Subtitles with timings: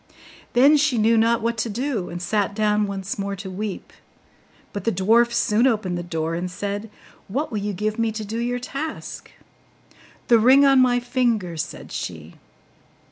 [0.53, 3.93] Then she knew not what to do, and sat down once more to weep;
[4.73, 6.89] but the dwarf soon opened the door, and said,
[7.27, 9.29] 'What will you give me to do your task?'
[10.27, 12.33] 'The ring on my finger,' said she.